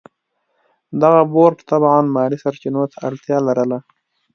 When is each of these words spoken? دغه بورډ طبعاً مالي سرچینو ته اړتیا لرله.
دغه 1.01 1.21
بورډ 1.33 1.57
طبعاً 1.71 1.97
مالي 2.15 2.37
سرچینو 2.43 2.83
ته 2.91 2.97
اړتیا 3.07 3.37
لرله. 3.47 3.77